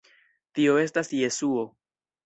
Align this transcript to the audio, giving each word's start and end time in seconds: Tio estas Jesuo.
Tio 0.59 0.73
estas 0.85 1.15
Jesuo. 1.21 1.69